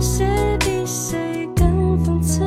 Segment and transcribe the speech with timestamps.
[0.00, 2.44] 谁比谁更讽刺。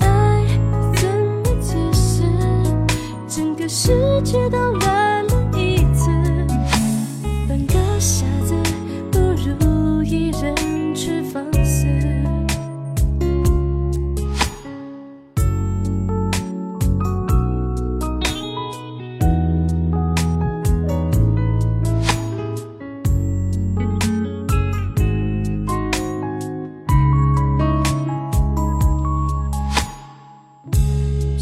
[0.00, 0.44] 爱
[0.94, 2.22] 怎么解释？
[3.28, 4.58] 整个世界都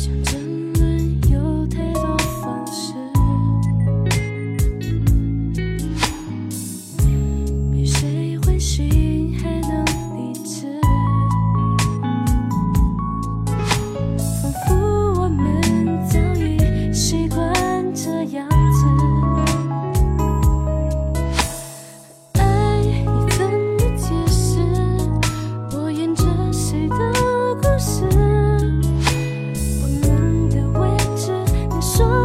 [0.02, 0.41] 想。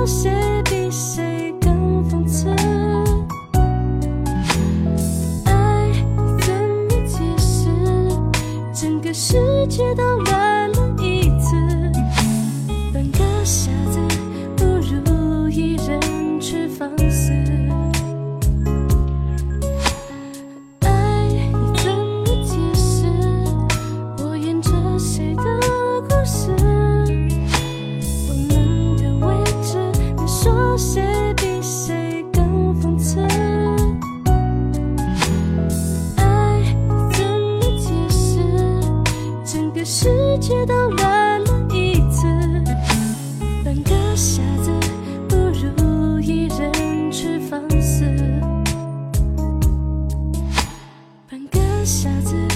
[0.07, 0.31] 谁
[0.63, 2.49] 比谁更讽刺？
[5.45, 5.91] 爱
[6.39, 7.67] 怎么解释？
[8.73, 10.46] 整个世界都来。
[40.47, 42.25] 直到来了一次
[43.65, 44.71] 半个傻子
[45.27, 48.05] 不如一人去放肆。
[51.29, 52.46] 半个傻子